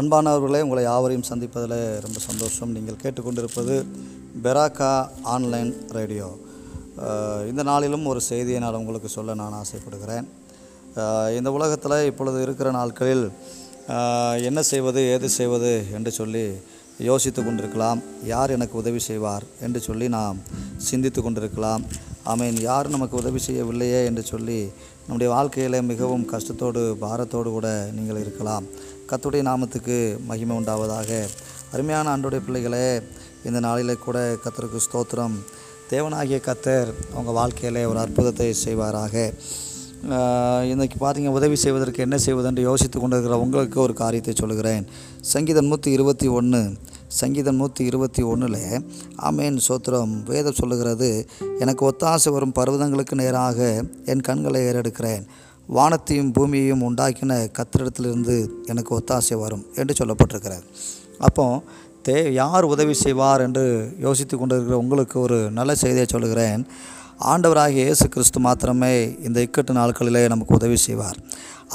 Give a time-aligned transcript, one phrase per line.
[0.00, 2.70] அன்பானவர்களே உங்களை யாவரையும் சந்திப்பதில் ரொம்ப சந்தோஷம்.
[2.76, 3.74] நீங்கள் கேட்டுக்கொண்டிருப்பது
[4.44, 4.88] பெராக்கா
[5.34, 6.28] ஆன்லைன் ரேடியோ.
[7.50, 10.26] இந்த நாளிலும் ஒரு செய்தியை நான் உங்களுக்கு சொல்ல நான் ஆசைப்படுகிறேன்.
[11.38, 13.24] இந்த உலகத்தில் இப்பொழுது இருக்கிற நாட்களில்
[14.48, 16.44] என்ன செய்வது ஏது செய்வது என்று சொல்லி
[17.10, 18.02] யோசித்து கொண்டிருக்கலாம்.
[18.32, 20.40] யார் எனக்கு உதவி செய்வார் என்று சொல்லி நாம்
[20.88, 21.84] சிந்தித்து கொண்டிருக்கலாம்.
[22.32, 22.58] ஆமீன்.
[22.70, 24.58] யார் நமக்கு உதவி செய்யவில்லையே என்று சொல்லி
[25.06, 28.66] நம்முடைய வாழ்க்கையில் மிகவும் கஷ்டத்தோடு பாரத்தோடு கூட நீங்கள் இருக்கலாம்.
[29.10, 29.96] கத்துடைய நாமத்துக்கு
[30.28, 31.10] மகிமை உண்டாவதாக.
[31.74, 32.86] அருமையான அன்றுடைய பிள்ளைகளே
[33.48, 35.36] இந்த நாளில் கூட கத்தருக்கு ஸ்தோத்திரம்.
[35.92, 39.14] தேவனாகிய கத்தர் அவங்க வாழ்க்கையிலே ஒரு அற்புதத்தை செய்வாராக.
[40.72, 44.84] இன்றைக்கி பார்த்தீங்க உதவி செய்வதற்கு என்ன செய்வதென்று யோசித்து கொண்டிருக்கிற உங்களுக்கு ஒரு காரியத்தை சொல்லுகிறேன்.
[45.34, 46.60] சங்கீதம் நூற்றி இருபத்தி ஒன்று
[47.20, 48.60] சங்கீதம் நூற்றி இருபத்தி ஒன்றில்
[49.28, 51.08] ஆமேன் சோத்திரம் வேதம் சொல்லுகிறது
[51.62, 53.58] எனக்கு ஒத்தாசை வரும் பர்வதங்களுக்கு நேராக
[54.12, 55.24] என் கண்களை ஏறெடுக்கிறேன்.
[55.68, 60.66] வானத்தையும் பூமியையும் உண்டாக்கின கத்திரிடத்திலிருந்து எனக்கு ஒத்தாசை வரும் என்று சொல்லப்பட்டிருக்கிறார்.
[61.18, 61.62] அப்போ
[62.06, 63.64] தே யார் உதவி செய்வார் என்று
[64.00, 66.64] யோசித்து கொண்டிருக்கிற உங்களுக்கு ஒரு நல்ல செய்தியை சொல்கிறேன்
[67.32, 68.94] ஆண்டவராகிய இயேசு கிறிஸ்து மாத்திரமே
[69.26, 71.18] இந்த இக்கட்டு நாட்களிலே நமக்கு உதவி செய்வார்.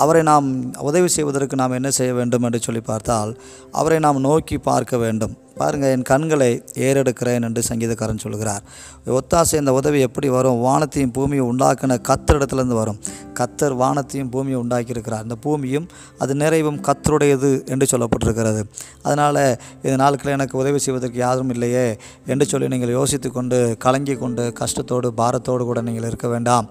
[0.04, 0.48] அவரை நாம்
[0.90, 3.32] உதவி செய்வதற்கு நாம் என்ன செய்ய வேண்டும் என்று சொல்லி பார்த்தால்
[3.72, 5.34] அவரை நாம் நோக்கி பார்க்க வேண்டும்.
[5.60, 6.52] பாருங்கள் என் கண்களை
[6.88, 8.64] ஏறெடுக்கிறேன் என்று சங்கீதக்காரன் சொல்கிறார்
[9.08, 10.62] ஒத்தாசை இந்த உதவி எப்படி வரும்?
[10.68, 13.02] வானத்தையும் பூமியை உண்டாக்கின கத்தரிடத்துலேருந்து வரும்.
[13.40, 15.26] கத்தர் வானத்தையும் பூமியும் உண்டாக்கியிருக்கிறார்.
[15.28, 15.88] இந்த பூமியும்
[16.24, 18.62] அது நிறைவும் கத்தருடையது என்று சொல்லப்பட்டிருக்கிறது.
[19.08, 19.42] அதனால்
[19.86, 21.86] இந்த நாட்களில் எனக்கு உதவி செய்வதற்கு யாரும் இல்லையே
[22.34, 26.68] என்று சொல்லி நீங்கள் யோசித்து கொண்டு கலங்கி கொண்டு கஷ்டத்தோடு பாரத்தோடு கூட நீங்கள் இருக்க வேண்டாம்.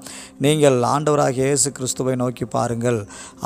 [0.46, 3.00] நீங்கள் ஆண்டவராக இயேசு கிறிஸ்துவை நோக்கி பாருங்கள்.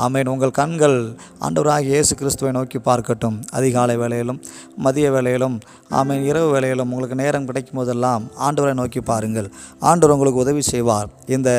[0.05, 0.31] ஆமேன்.
[0.33, 0.97] உங்கள் கண்கள்
[1.45, 3.37] ஆண்டவராக இயேசு கிறிஸ்துவை நோக்கி பார்க்கட்டும்.
[3.59, 4.39] அதிகாலை வேளையிலும்
[4.85, 5.57] மதிய வேளையிலும்
[5.99, 6.23] ஆமேன்.
[6.29, 9.47] இரவு வேளையிலும் உங்களுக்கு நேரம் கிடைக்கும் போதெல்லாம் ஆண்டவரை நோக்கி பாருங்கள்.
[9.89, 11.09] ஆண்டவர் உங்களுக்கு உதவி செய்வார்.
[11.35, 11.49] இந்த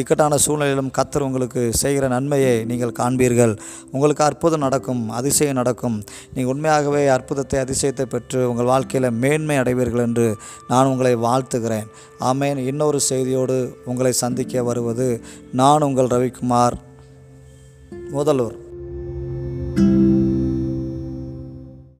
[0.00, 3.58] இக்கட்டான சூழ்நிலையிலும் கத்தர் உங்களுக்கு செய்கிற நன்மையை நீங்கள் காண்பீர்கள்.
[3.90, 6.04] உங்களுக்கு அற்புதம் நடக்கும் அதிசயம் நடக்கும்.
[6.34, 10.36] நீங்கள் உண்மையாகவே அற்புதத்தை அதிசயத்தை பெற்று உங்கள் வாழ்க்கையில் மேன்மை அடைவீர்கள் என்று
[10.68, 11.88] நான் உங்களை வாழ்த்துகிறேன்.
[12.20, 12.56] ஆமேன்.
[12.56, 15.20] இன்னொரு செய்தியோடு உங்களை சந்திக்க வருவது
[15.52, 16.76] நான் உங்கள் ரவிக்குமார்
[18.10, 18.63] முதல்வர்.